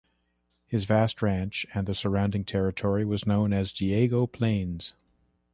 [0.65, 4.95] His vast ranch and the surrounding territory was known as Diego Plains.